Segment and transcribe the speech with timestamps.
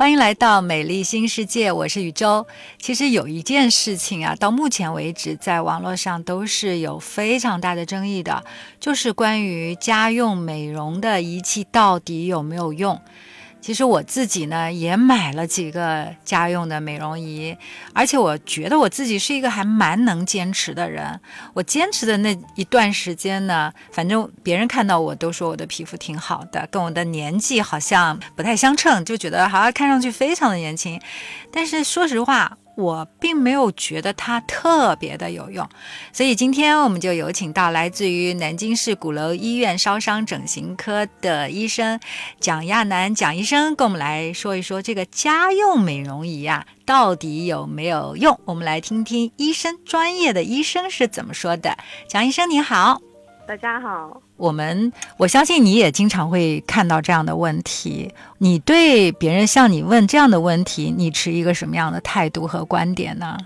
[0.00, 2.46] 欢迎来到美丽新世界，我是宇宙。
[2.78, 8.42] 其实有一件事情啊，到目前为止，在网络上都是有非常大的争议的，
[8.80, 12.98] 就是关于家用美容的仪器到底有没有用。
[13.60, 17.56] 其实我自己呢也买了几个家用的美容仪，
[17.92, 21.20] 而且我觉得我自己是一个还蛮能坚持的人。
[21.52, 31.00] 我坚持的那一段时间呢，反正别人看到我都说我的皮肤挺好的，跟我的年纪好像不太相称，就觉得好像看上去非常的年轻。
[31.52, 32.56] 但是说实话。
[32.76, 35.68] 我并没有觉得它特别的有用，
[36.12, 42.00] 所以今天我们就有请到来自于南京市鼓楼医院烧伤整形科的医生
[42.40, 48.38] 蒋亚楠蒋医生，跟我们来说一说这个家用美容仪啊到底有没有用？
[48.44, 51.76] 我们来听听医生专业的医生是怎么说的。
[52.08, 53.09] 蒋医生你好。
[53.46, 58.12] 大家好，我们我相信你也经常会看到这样的问题。
[58.38, 63.36] 你对别人向你问这样的问题，你持一个什么样的态度和观点呢？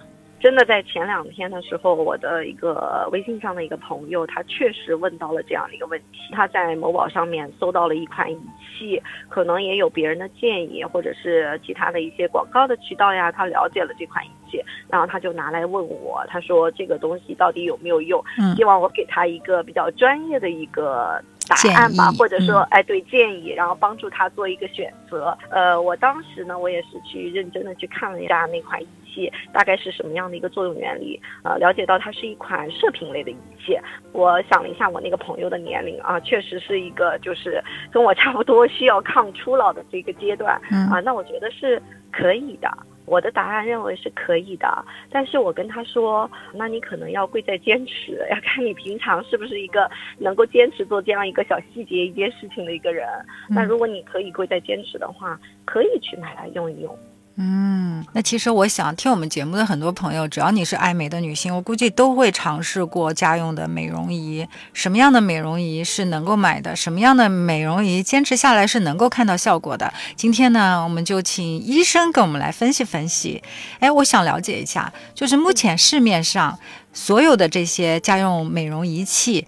[0.45, 6.19] 真的在前两天的时候，我的一个微信上的一个朋友，他确实问到了这样的一个问题。
[6.33, 18.23] 他在某宝上面搜到了一款仪器，可能也有别人的建议，或者是其他的一些广告的渠道呀，他了解了这款仪器，然后他就拿来问我，他说这个东西到底有没有用？
[18.55, 21.25] 希望我给他一个比较专业的一个。
[21.47, 25.37] 答案吧，或者说，哎，对，建议，然后帮助他做一个选择。
[25.51, 31.21] 呃，我当时呢，我也是去认真的去看了一下那款仪器，大概是什么样的一个作用原理。
[31.45, 33.79] 呃，了解到它是一款射频类的仪器。
[34.13, 42.69] 我想了一下，我那个朋友的年龄啊，确实是一个就是跟我差不多需要抗初老的这个阶段啊，那我觉得是可以的。
[43.07, 53.07] 我的答案认为是可以的，但是我跟他说，那你可能要贵在坚持，要看你平常是不是一个能够坚持做这样一个小细节一件事情的一个人。
[53.47, 56.99] 那如果你可以贵在坚持的话，可以去买来用一用。
[57.37, 64.47] 嗯，那其实我想听我们节目的很多朋友，只要你是爱美的女性，我估计都会尝试过家用的美容仪。
[64.73, 66.77] 什么样的美容仪是能够买的？
[66.77, 69.93] 什么样的美容仪坚持下来是能够看到效果的？
[70.15, 73.43] 今天呢，我们就请医生跟我们来分析分析。
[73.81, 76.57] 哎，我想了解一下，就是目前市面上
[76.93, 79.45] 所有的这些家用美容仪器，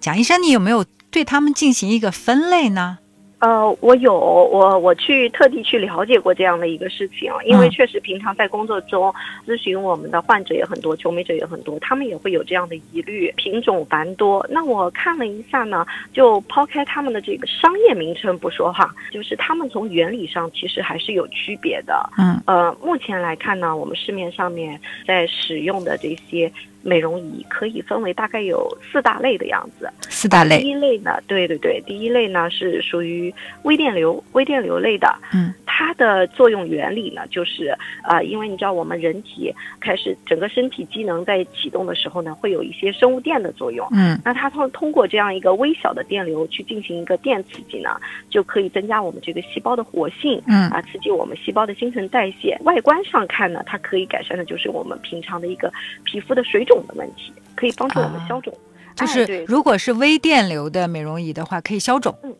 [0.00, 2.98] 蒋医生，你有没有对他们进行一个分类呢？
[3.44, 9.12] 呃，我有我我去特地去了解过这样的一个事情，因为确实平常在工作中
[9.46, 14.46] 咨询我们的患者也很多，求美者也很多，他们也会有这样的疑虑，品种繁多。
[14.48, 22.08] 那我看了一下呢，就抛开他们的这个商业名称不说哈，就是他们从原理上其实还是有区别的。
[22.16, 26.50] 嗯，呃，目前来看呢，我们市面上面在使用的这些。
[26.84, 29.90] 美容仪可以分为大概有四大类的样子。
[30.02, 30.60] 四大类。
[30.60, 35.12] 第一类呢，对对对，第一类呢是属于微电流、微电流类的。
[35.32, 35.52] 嗯。
[35.76, 43.84] 它的作用原理呢，就是呃，因为你知道我们人体开始整个身体机能在启动的时候呢，会有一些生物电的作用。
[43.90, 44.16] 嗯。
[44.24, 48.00] 那它通通过这样一个微小的电流去进行一个电刺激呢，
[48.30, 50.40] 就可以增加我们这个细胞的活性。
[50.46, 50.70] 嗯。
[50.70, 52.56] 啊，刺激我们细胞的新陈代谢。
[52.62, 55.72] 外观上看呢，它可以改善的就是我们平常的一个
[56.04, 56.73] 皮肤的水肿。
[56.82, 58.52] 的问题可以帮助我们消肿，
[58.96, 62.14] 就是如果是微电流的美容仪的话，可以消肿。
[62.22, 62.34] 嗯，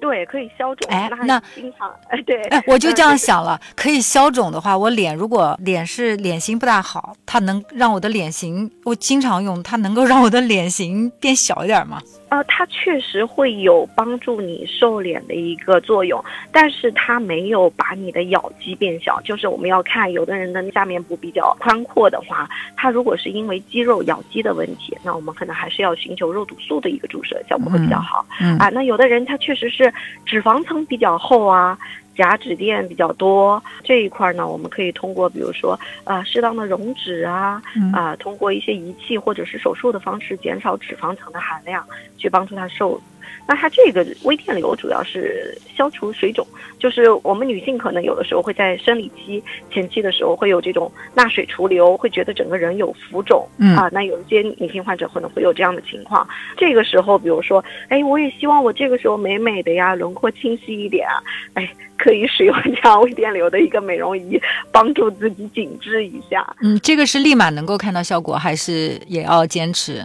[0.00, 0.90] 对，可以消肿。
[0.90, 12.00] 哎，那经常哎，对，哎，我就这样想了，可以消肿的话，我脸如果脸是脸型不大好，它能让我的脸型，我经常用它，能够让我的脸型变小一点吗？
[12.28, 19.20] 呃，它确实会有帮助你瘦脸的一个作用，但是它没有把你的咬肌变小。
[19.20, 28.26] 就是我们要看有的人的下面部比较宽阔的话，他如果是因为肌肉咬肌的问题，那我们可能还是要寻求肉毒素的一个注射，效果会比较好。
[28.58, 29.85] 啊，那有的人他确实是
[30.24, 31.78] 脂肪层比较厚啊。
[32.16, 41.86] 甲脂垫比较多这一块呢，我们可以通过比如说啊适当的溶脂啊啊，通过一些仪器或者是手术的方式减少脂肪层的含量，
[42.16, 42.98] 去帮助它瘦。
[43.46, 46.46] 那它这个微电流主要是消除水肿，
[46.78, 53.46] 就是我们女性可能有的时候会在生理期前期的时候会有这种纳水除流，会觉得整个人有浮肿，
[53.76, 56.26] 啊，那有一些女性患者可能会有这样的情况。
[56.56, 61.22] 这个时候，比如说，哎，我也希望我这个时候美美的呀，轮廓清晰一点啊，
[61.54, 64.40] 哎，可以使用这样微电流的一个美容仪，
[64.72, 66.44] 帮助自己紧致一下。
[66.60, 70.04] 嗯，这个是立马能够看到效果，还是也要坚持？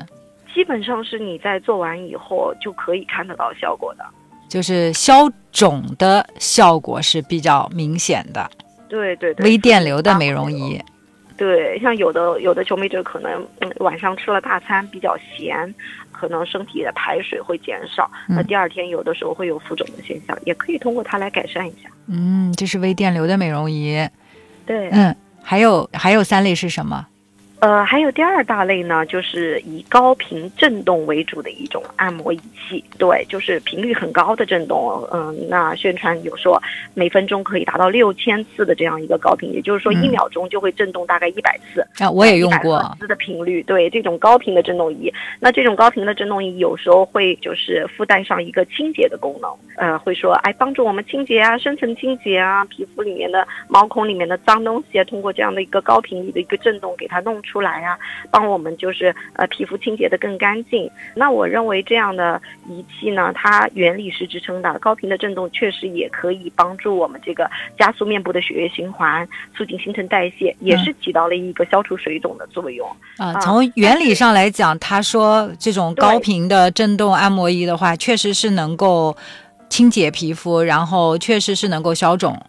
[0.53, 4.05] 基本上是你在做完以后就可以看得到效果的，
[4.49, 8.49] 就是消肿的效果是比较明显的。
[8.89, 10.79] 对对对，微电流的美容仪。
[11.37, 15.73] 对，像有的有的求美者可能嗯晚上吃了大餐比较咸，
[16.11, 21.89] 可能身体的排水会减少，那第二天有的时候会有浮肿的现象，也可以通过它来改善一下。
[22.07, 24.07] 嗯，这是微电流的美容仪。
[24.67, 27.07] 对，嗯，还有还有三类是什么？
[27.61, 32.83] 呃，还有第二大类呢，就是以高频振动为主的一种按摩仪器。
[32.97, 35.07] 对，就是频率很高的振动。
[35.13, 36.59] 嗯，那宣传有说
[36.95, 41.85] 每分钟可以达到六千次的这样一个高频，也就是说一秒钟就会震动大概一百次。
[42.03, 42.81] 啊，我也用过。
[42.99, 45.13] 次的频率，对这种高频的振动仪。
[45.39, 49.51] 那这种高频的振动仪有时候会就是附带上一个清洁的功能。
[49.77, 57.50] 呃，会说哎，帮助我们清洁啊，深层清洁啊，皮肤里面的毛孔里面的脏东西啊，通过这样的一个高频率的一个振动给它弄出。
[57.51, 57.97] 出来呀，
[58.31, 60.89] 帮我们就是呃皮肤清洁的更干净。
[61.13, 72.87] 那我认为这样的仪器呢，它原理是支撑的，高频的震动确实也可以帮助我们这个加速面部的血液循环，促进新陈代谢，也是起到了一个消除水肿的作用。
[73.17, 79.15] 啊，从原理上来讲，他说这种高频的震动按摩仪的话，确实是能够
[79.69, 82.39] 清洁皮肤，然后确实是能够消肿。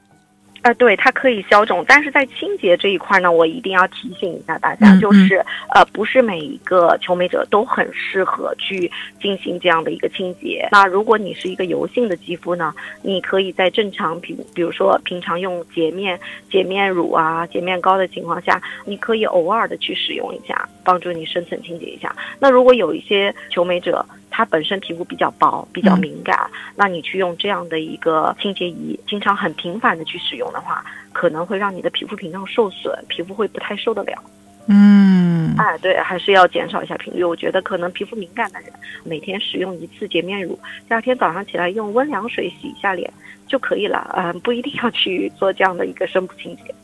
[0.63, 5.45] 呃，对，它可以消肿，但是在清洁这一块呢，我一定要提醒一下大家，就是
[5.75, 10.69] 呃，不是每一个求美者都很适合去进行这样的一个清洁。
[10.71, 12.73] 那如果你是一个油性的肌肤呢，
[13.03, 16.19] 你可以在正常平，比如说平常用洁面、
[16.49, 22.15] 洁面乳啊、洁面膏的情况下，你可以偶尔的去使用一下，帮助你深层清洁一下。
[22.39, 30.83] 那如果有一些求美者，它本身皮肤比较薄，比较敏感，那你去用这样的一个清洁仪，经常很频繁的去使用的话，
[31.13, 34.25] 可能会让你的皮肤屏障受损，皮肤会不太受得了。
[34.69, 37.23] 嗯，哎，对，还是要减少一下频率。
[37.23, 38.73] 我觉得可能皮肤敏感的人，
[39.05, 40.59] 每天使用一次洁面乳，
[40.89, 43.13] 第二天早上起来用温凉水洗一下脸
[43.47, 44.11] 就可以了。
[44.17, 46.75] 嗯，不一定要去做这样的一个深部清洁。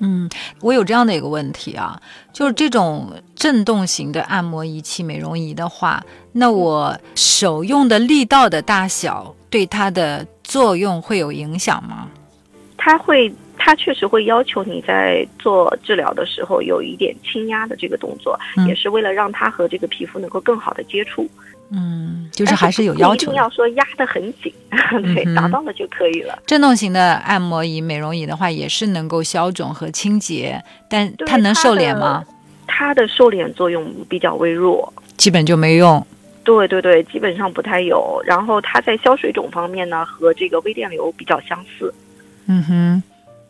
[0.00, 0.28] 嗯，
[0.60, 2.00] 我有这样的一个问题啊，
[2.32, 6.02] 就是这种震动型的按摩仪器、美容仪的话，
[6.32, 12.08] 那我手用的力道的大小对它的作用会有影响吗？
[12.78, 21.28] 它会，它确实会要求你在做治疗的时候有一点轻压的这个动作，也是为了让它和这个皮肤能够更好的接触。
[21.72, 24.52] 嗯，就是还是有要求，一定要说压得很紧，
[25.14, 26.36] 对，达到了就可以了。
[26.44, 32.24] 振动型的按摩仪、美容仪的话，也是能够消肿和清洁，但它能瘦脸吗？
[32.66, 36.04] 它的瘦脸作用比较微弱，基本就没用。
[36.42, 38.20] 对对对，基本上不太有。
[38.26, 41.94] 然后它在消水肿方面呢，和这个微电流比较相似。
[42.46, 43.02] 嗯哼，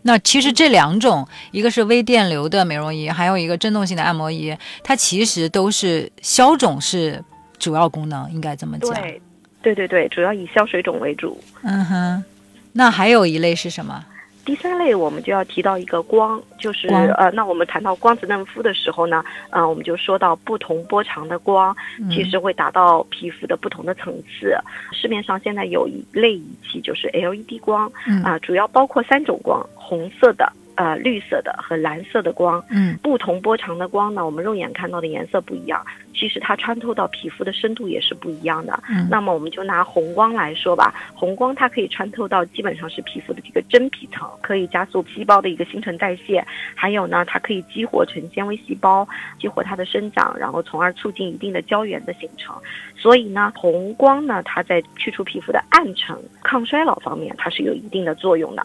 [0.02, 7.24] 那其实这两种，一个是微电流的美容仪，还有一个振动型的按摩仪，它其实都是消肿是。
[7.60, 9.22] 主要功能应该这么讲，对，
[9.62, 11.38] 对对对，主要以消水肿为主。
[11.62, 12.24] 嗯哼，
[12.72, 14.04] 那还有一类是什么？
[14.42, 21.76] 第三类我们就要提到一个光，就是呃，那我们谈到光子嫩肤的时候呢，呃，我们就说到不同波长的光，
[22.10, 24.56] 其实会达到皮肤的不同的层次。
[24.92, 27.86] 市面上现在有一类仪器，就是 LED 光，
[28.24, 30.50] 啊，主要包括三种光，红色的。
[30.76, 35.84] 呃，绿色的和蓝色的光，嗯，不同波长的光呢，我们肉眼看到的颜色不一样，
[36.14, 38.82] 其实它穿透到皮肤的深度也是不一样的。
[38.88, 46.42] 嗯，那么我们就拿红光来说吧，红光它可以穿透到基本上是皮肤的这个真皮层，可以加速细胞的一个新陈代谢，
[46.74, 49.06] 还有呢，它可以激活成纤维细胞，
[49.38, 52.56] 激活它的生长，然后从而促进一定的胶原的形成。
[52.96, 58.64] 所以呢，红光呢，它在去除皮肤的暗沉、抗衰老方面，它是有一定的作用的。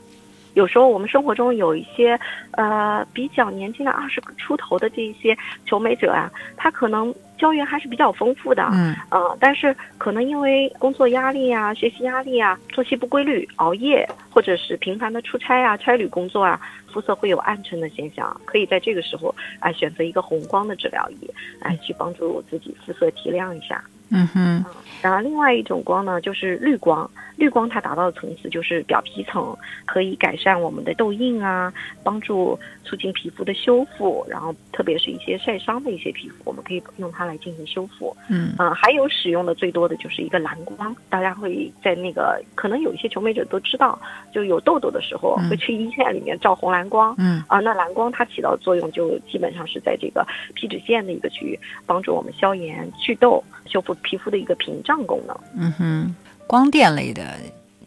[0.56, 2.20] 有时候我们生活中有一些，
[2.52, 23.84] 呃，比较年轻的二十出头的这一些求美者啊，他可能胶原还是比较丰富的，嗯，呃，但是可能因为工作压力啊、学习压力啊、作息不规律、熬夜，或者是频繁的出差啊、差旅工作啊，肤色会有暗沉的现象，可以在这个时候啊选择一个红光的治疗仪，来去帮助自己肤色提亮一下。
[24.16, 24.66] 嗯哼，
[25.02, 27.10] 然后另外一种光呢，就是绿光。
[27.36, 29.54] 绿光它达到的层次就是表皮层，
[29.84, 34.26] 可以改善我们的痘印啊，帮助促进皮肤的修复。
[34.30, 38.16] 然后特别是一些晒伤的一些皮肤，我们可以用它来进行修复。
[38.30, 40.96] 嗯，啊，还有使用的最多的就是一个蓝光。
[41.10, 44.00] 大家会在那个可能有一些求美者都知道，
[44.32, 47.14] 就有痘痘的时候会去医院里面照红蓝光。
[47.18, 53.44] 嗯，啊，那蓝光它起到的作用就基本上是在这个皮脂腺的一个区域，帮助我们消炎、祛痘。
[53.66, 55.38] 修复皮肤的一个屏障功能。
[55.56, 56.16] 嗯哼，
[56.48, 57.36] 光电类的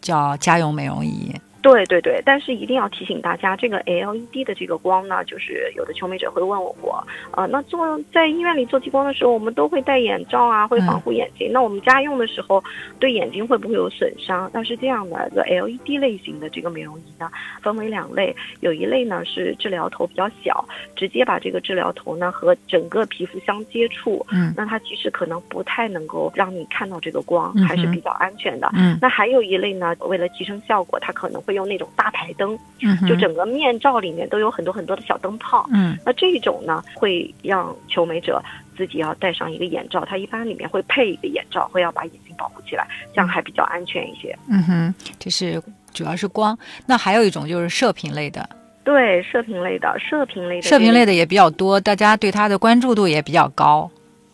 [0.00, 1.34] 叫家用美容仪。
[1.60, 11.50] 对对对，但是一定要提醒大家，这个 LED 的这个光呢，就是有的求美者会问我，呃，那做在医院里做激光的时候，我们都会戴眼罩啊，会防护眼睛。
[11.52, 12.62] 那我们家用的时候，
[13.00, 14.48] 对眼睛会不会有损伤？
[14.54, 28.70] 那是这样的，这 LED 类型的这个美容仪呢，分为两类，有一类呢是治疗头比较小，直接把这个治疗头呢和整个皮肤相接触，嗯，那它其实可能不太能够让你看到这个光，嗯还是比较安全的。
[28.74, 35.66] 嗯那还有一类呢，为了提升效果，它可能会用那种大台灯，嗯，就整个面罩里面都有很多很多的小灯泡。
[35.72, 38.42] 嗯那这种呢，会让求美者
[38.76, 44.38] 自己要戴上一个眼罩，它一般里面会配一个眼罩，会要把眼睛保护起来，这样还比较安全一些。
[44.50, 45.62] 嗯哼，这是
[45.94, 46.56] 主要是光。
[46.84, 48.46] 那还有一种就是射频类的，
[48.84, 53.90] 对，射频类的，射频类的，射频类的也比较多，大家对它的关注度也比较高。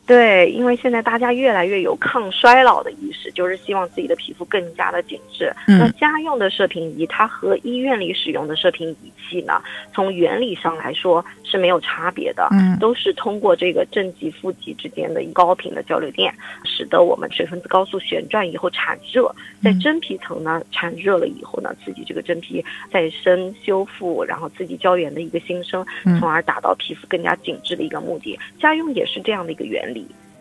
[0.07, 5.51] 对，因为现在大家越来越有抗衰老的意识，就是希望自己的皮肤更加的紧致。
[5.67, 9.63] 嗯那家用的射频仪，它和医院里使用的射频仪器呢，
[9.95, 12.47] 从原理上来说是没有差别的。
[12.53, 16.35] 嗯都是通过这个正极负极之间的高频的交流电，
[16.65, 28.39] 使得我们水分子高速旋转以后产热，在嗯真皮层呢产热了以后呢，刺激这个真皮再生修复，然后刺激胶原的一个新生嗯，从而达到皮肤更加紧致的一个目的。
[28.61, 29.94] 家用也是这样的一个原理。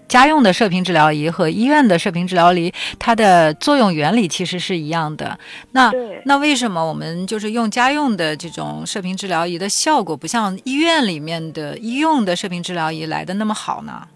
[0.08, 5.38] 家用的射频治疗仪和医院的射频治疗仪，它的作用原理其实是一样的。
[5.72, 5.92] 那
[6.26, 14.08] 那为什么我们就是用家用的这种射频治疗仪的效果，不像医院里面的医用的射频治疗仪来的那么好呢？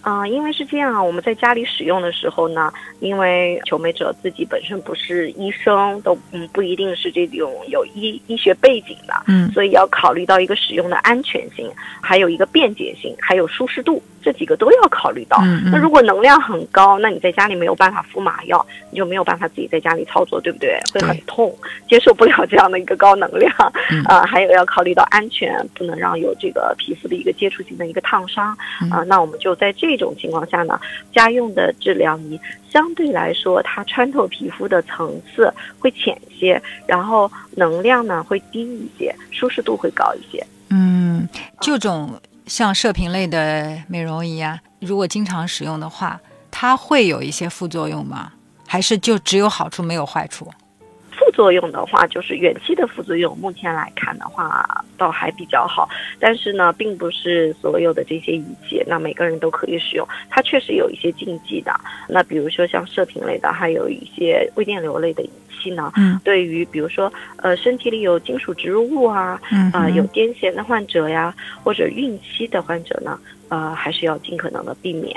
[0.00, 2.70] 啊、因为是这样啊，我们在家里使用的时候呢，
[3.00, 11.70] 因为求美者自己本身不是医生，都嗯不一定是这种有医医学背景的，嗯所以要考虑到一个使用的安全性，
[12.02, 15.38] 还有一个便捷性，还有舒适度，这几个都要考虑到。
[15.42, 20.80] 嗯嗯那如果能量很高，那你在家里没有办法敷麻药，你就没有办法自己在家里操作，对不对？
[20.92, 21.54] 会很痛，
[21.88, 23.52] 接受不了这样的一个高能量。
[23.90, 28.56] 嗯 呃，还有要考虑到安全，不能让有这个皮肤的一个接触性的一个烫伤。
[28.80, 30.80] 嗯啊、那我们就在这种情况下呢，
[31.12, 32.40] 家用的治疗仪
[32.70, 40.44] 相对来说，它穿透皮肤的层次会浅些，然后能量呢会低一些，舒适度会高一些。
[40.70, 41.28] 嗯，
[41.60, 42.10] 这种
[42.46, 46.20] 像射频类的美容仪啊，如果经常使用的话，
[46.50, 48.32] 它会有一些副作用吗？
[48.66, 50.50] 还是就只有好处没有坏处？
[51.34, 55.88] 副作用的话，就是远期的副作用，目前来看的话，倒还比较好。
[56.20, 60.06] 但是呢，并不是所有的这些仪器，那每个人都可以使用。
[60.30, 61.72] 它确实有一些禁忌的。
[62.08, 75.14] 那比如说像射频类的，还有一些微电流类的仪器呢，嗯对于比如说呃身体里有金属植入物啊，嗯啊、有癫痫的患者呀，或者孕期的患者呢，呃，还是要尽可能的避免。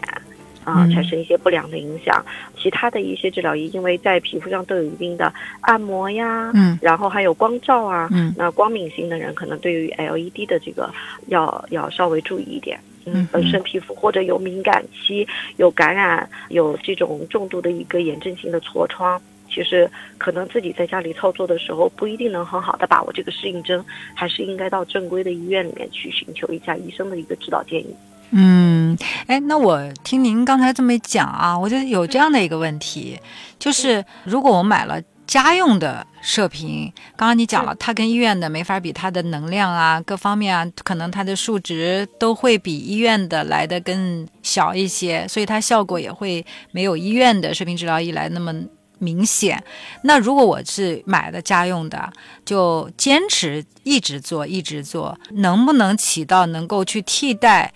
[0.67, 2.23] 啊、嗯产生一些不良的影响。
[2.57, 10.93] 其他的一些治疗仪，因为在皮肤上都有一定的按摩呀，嗯然后还有光照啊，嗯那光敏性的人可能对于 LED 的这个
[11.27, 12.77] 要要稍微注意一点。
[13.05, 23.81] 嗯嗯，本身皮肤或者有敏感期、有感染、有这种重度的一个炎症性的痤疮，其实可能自己在家里操作的时候不一定能很好的把握这个适应症，
[24.13, 27.95] 还是应该到正规的医院里面去寻求一下医生的一个指导建议。
[28.31, 33.19] 嗯，哎，那我听您刚才这么一讲啊，我就有这样的一个问题，
[33.57, 48.53] 就是如果我买了家用的射频，刚刚你讲了，它跟医院的没法比，它的能量啊，各方面啊，可能它的数值都会比医院的来的更小一些，所以它效果也会没有医院的射频治疗仪来那么。
[48.99, 49.63] 明显，
[50.01, 52.11] 那如果我是买的家用的，
[52.43, 57.71] 就坚持一直做，一直做，能不能起到能够去替代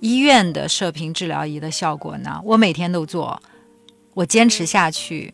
[0.00, 2.40] 医院的射频治疗仪的效果呢？
[2.44, 3.40] 我每天都做，
[4.14, 5.32] 我坚持下去。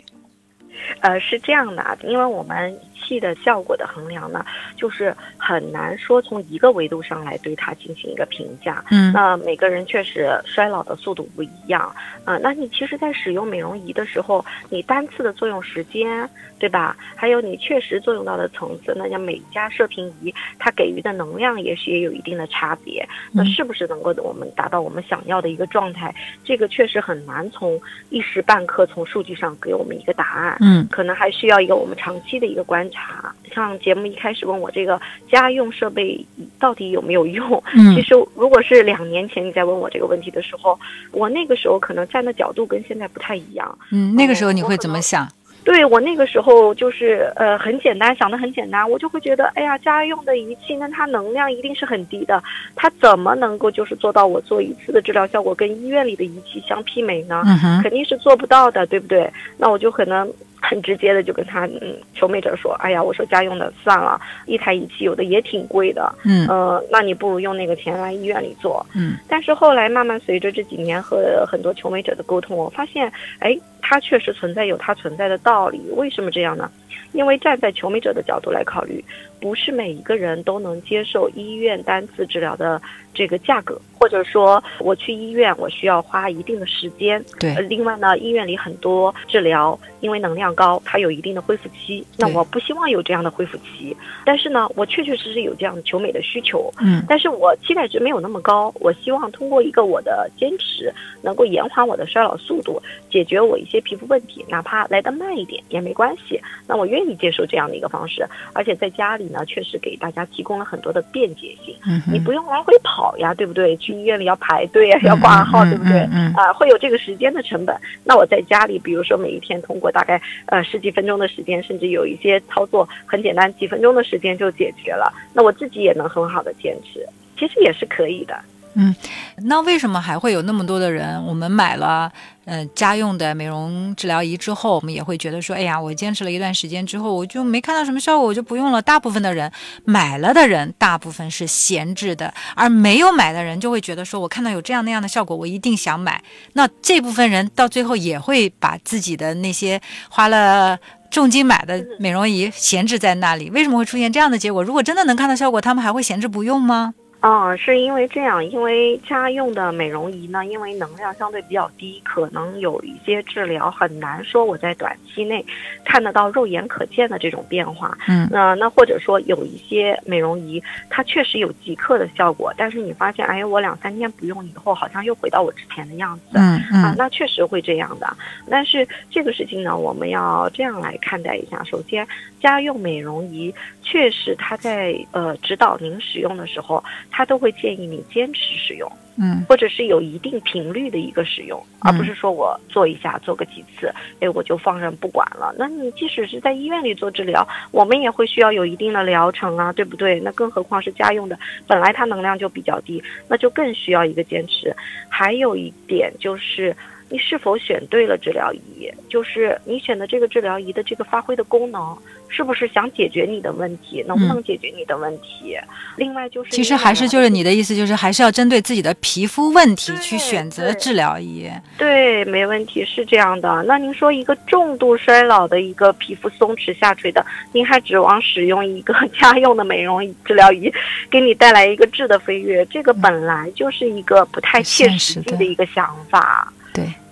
[1.00, 4.45] 呃，是这样的，因为我们仪器的效果的衡量呢，
[4.76, 8.85] 就是很难说从一个维度上来对它进行一个评价。
[8.90, 16.28] 嗯那每个人确实衰老的速度不一样，呃，那你其实，在使用美容仪的时候，你单次的作用时间，
[16.59, 16.97] 对吧？
[17.16, 23.07] 还有你确实作用到的层次，那像每一家射频仪，它给予的能量也许也有一定的差别。
[23.33, 26.14] 那嗯是不是能够我们达到我们想要的一个状态？
[26.45, 27.80] 这个确实很难从
[28.11, 30.57] 一时半刻从数据上给我们一个答案。
[30.61, 33.35] 嗯可能还需要一个我们长期的一个观察。
[33.52, 36.25] 像节目一开始问我这个家用设备
[36.59, 40.78] 到底有没有用，嗯其实如果是两年前你在问我这个问题的时候，
[41.11, 43.78] 我那个时候可能站的角度跟现在不太一样。
[43.90, 45.28] 嗯，那个时候你会怎么想？
[45.64, 52.43] 对我那个时候就是呃很简单，想的很简单，我就会觉得，哎呀，家用的仪器，那它能量一定是很低的，
[52.75, 57.43] 它怎么能够就是做到我做一次的治疗效果跟医院里的仪器相媲美呢？
[57.47, 59.31] 嗯哼，肯定是做不到的，对不对？
[59.59, 68.85] 那我就可能很直接的就跟他嗯求美者说，哎呀，我说家用的算了，一台仪器有的也挺贵的，嗯呃，那你不如用那个钱来医院里做。
[68.95, 73.57] 嗯但是后来慢慢随着这几年和很多求美者的沟通，我发现，哎，
[73.90, 75.80] 它确实存在有它存在的道理。
[75.97, 76.70] 为什么这样呢？
[77.11, 79.04] 因为站在求美者的角度来考虑，
[79.40, 82.80] 不是每一个人都能接受医院单次治疗的
[83.14, 87.23] 这个价格，或者说我去医院我需要花一定的时间。
[87.38, 93.97] 对呃，另外呢，医院里很多治疗因为能量高，它有一定的恢复期，那我不希望有这样的恢复期。
[94.25, 100.92] 但是呢，我确确实实有这样的求美的需求，嗯但是我期待值没有那么高，我希望通过一个我的坚持，
[101.23, 102.80] 能够延缓我的衰老速度，
[103.11, 106.40] 解决我一些皮肤问题，哪怕来得慢一点也没关系。
[106.66, 113.77] 那我愿意接受这样的一个方式，而且在家里呢，确实给大家提供了很多的便捷性，嗯，你不用来回跑呀，对不对？
[113.77, 116.01] 去医院里要排队呀，要挂号，嗯对不对？
[116.37, 117.75] 啊、会有这个时间的成本。
[118.05, 125.13] 那我在家里，比如说每一天通过大概呃十几分钟的时间，甚至有一些操作很简单，几分钟的时间就解决了。
[125.33, 127.07] 那我自己也能很好的坚持，
[127.39, 128.39] 其实也是可以的。
[128.75, 128.95] 嗯
[129.43, 131.21] 那为什么还会有那么多的人？
[131.27, 132.11] 我们买了
[132.45, 138.81] 呃家用的美容治疗仪之后，我们也会觉得说，哎呀，我坚持了一段时间之后，我就没看到什么效果，我就不用了。
[138.81, 139.50] 大部分的人
[139.85, 146.23] 买了的人，大部分是闲置的，而没有买的人就会觉得说，我看到有这样那样的效果，我一定想买。
[146.53, 150.79] 那这部分人到最后也会把自己的那些花了。
[151.11, 154.62] 重金买的美容仪闲置在那里，为什么会出现这样的结果？
[154.62, 156.95] 如果真的能看到效果，他们还会闲置不用吗？
[157.23, 165.45] 嗯，是因为这样，因为家用的美容仪呢，因为能量相对比较低，可能有一些治疗很难说我在短期内
[165.85, 167.97] 看得到肉眼可见的这种变化。
[168.09, 176.39] 嗯那那或者说有一些美容仪，它确实有即刻的效果，但是你发现，哎，我两三天不用以后，好像又回到我之前的样子。
[176.39, 178.17] 嗯啊，嗯那确实会这样的。
[178.49, 181.62] 但是这个事情呢，我们要这样来看待一下。
[181.65, 182.07] 首先，
[182.41, 195.55] 家用美容仪确实它在呃指导您使用的时候，它都会建议你坚持使用，嗯或者是有一定频率的一个使用，而不是说我做一下做个几次，哎，我就放任不管了。
[195.59, 200.21] 那你即使是在医院里做治疗，我们也会需要有一定的疗程啊，对不对？
[200.21, 204.75] 那更何况是家用的，本来它能量就比较低，那就更需要一个坚持。
[205.09, 206.75] 还有一点就是。
[207.11, 208.88] 你是否选对了治疗仪？
[209.09, 211.99] 就是你选的这个治疗仪的这个发挥的功能，
[212.29, 214.02] 是不是想解决你的问题？
[214.07, 215.59] 能不能解决你的问题？
[215.96, 221.51] 另外就是，其实还是就是你的意思，就是还是要针对自己的皮肤问题去选择治疗仪。
[221.77, 223.64] 对，没问题，是这样的。
[223.66, 230.73] 那您说一个重度衰老的一个皮肤松弛下垂的，您还指望使用一个 家用的美容治疗仪，
[231.11, 232.64] 给你带来一个质的飞跃？
[232.66, 236.53] 这个本来就是一个不太切实际的一个想法。
[236.57, 236.60] 对。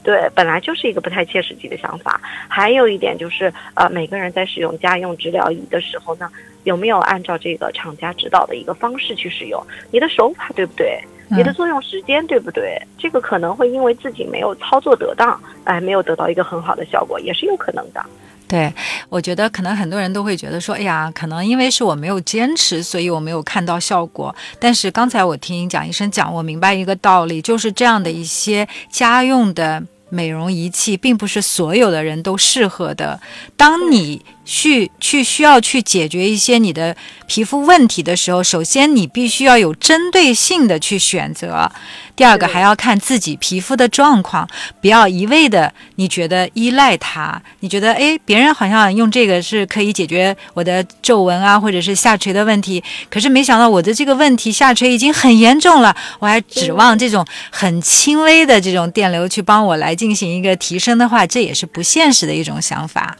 [0.08, 2.18] 对，本来就是一个不太切实际的想法。
[2.48, 6.30] 还有一点就是，呃，每个人在使用家用治疗仪的时候呢，
[6.64, 9.62] 有没有按照这个厂家指导的一个方式去使用？
[9.90, 10.98] 你的手法对不对？
[11.28, 12.80] 你的作用时间对不对？
[12.96, 18.02] 这个可能会因为自己没有操作得当，哎，没有得到一个很好的效果，也是有可能的。
[18.48, 18.72] 对，
[19.10, 24.34] 我觉得可能很多人都会觉得说，哎呀，可能因为是我没有坚持，所以我没有看到效果。
[24.58, 33.20] 但是刚才我听蒋医生讲，我明白一个道理，就是这样的一些家用的美容仪器，并不是所有的人都适合的。
[33.56, 41.70] 当你去去需要去解决一些你的皮肤问题的时候，首先你必须要有针对性的去选择，
[42.16, 44.48] 第二个还要看自己皮肤的状况，
[44.80, 63.14] 不要一味的你觉得依赖它，你觉得诶别人好像用这个是可以解决我的皱纹啊或者是下垂的问题，可是没想到我的这个问题下垂已经很严重了，我还指望这种很轻微的这种电流去帮我来进行一个提升的话，这也是不现实的一种想法。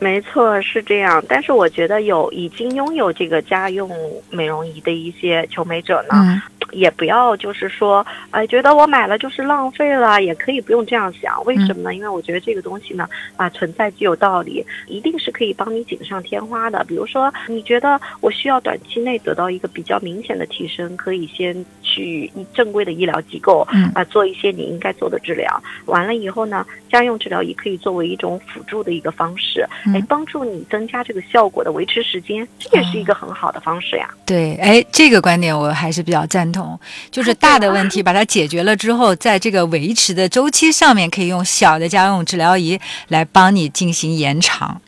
[0.00, 1.22] 没错，是这样。
[1.28, 3.90] 但是我觉得有已经拥有这个家用
[4.30, 11.44] 美容仪的一些求美者呢，嗯也不要就是说，哎，觉得我买了就是浪费了，也可以不用这样想。
[11.44, 11.94] 为什么呢？
[11.94, 16.84] 因为我觉得这个东西呢，啊，存在具有道理，一定是可以帮你锦上添花的。
[16.84, 25.60] 比如说，你觉得我需要短期内得到一个比较明显的提升，可以先去正规的医疗机构嗯啊做一些你应该做的治疗。
[25.86, 34.08] 完了以后呢，家用治疗仪可以作为一种辅助的一个方式，嗯哎，帮助你增加这个效果的维持时间，这也是一个很好的方式呀。
[34.24, 36.78] 对，哎，这个观点我还是比较赞同，
[37.10, 44.80] 就是大的问题把它解决了之后，在这个维持的周期上面，可以用小的家用治疗仪来帮你进行延长。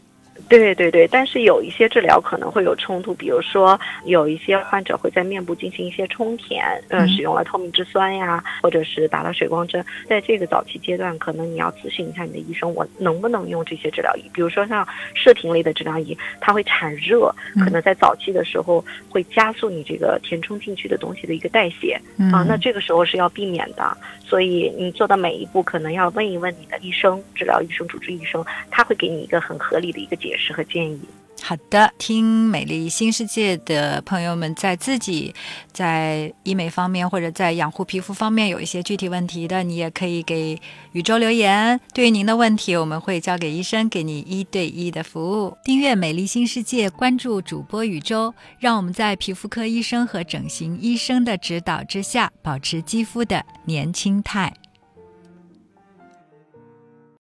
[0.59, 14.29] 对对对，但是有一些治疗可能会有冲突，比如说有一些患者会在面部进行一些充填，嗯，使用了透明质酸呀，或者是打了水光针，在这个早期阶段，可能你要咨询一下你的医生，我能不能用这些治疗仪？
[14.33, 17.35] 比如说像射频类的治疗仪，它会产热，
[17.65, 21.99] 可能在早期的时候会加速你这个填充进去的东西的一个代谢
[22.33, 23.97] 啊，那这个时候是要避免的。
[24.21, 30.99] 所以你做的每一步，可能要问一问你的医生、治疗医生、主治医生，他会给你一个很合理的一个解释和建议。
[31.45, 35.35] 好的，听美丽新世界的朋友们，在自己
[35.73, 40.57] 在医美方面或者在养护皮肤方面有一些具体问题的，你也可以给
[40.93, 41.81] 宇宙留言。
[41.93, 45.57] 对于您的问题，我们会交给医生，给你一对一的服务。
[45.65, 54.55] 订阅美丽新世界，关注主播宇宙，让我们在皮肤科医生和整形医生的指导之下，保持肌肤的年轻态。